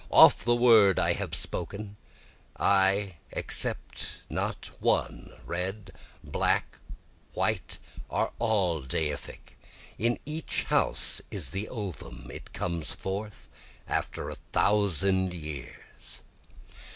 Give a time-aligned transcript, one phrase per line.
[0.09, 1.95] Off the word I have spoken
[2.57, 5.91] I except not one red,
[6.23, 6.63] white,
[7.35, 7.77] black,
[8.09, 9.59] are all deific,
[9.99, 13.47] In each house is the ovum, it comes forth
[13.87, 16.23] after a thousand years.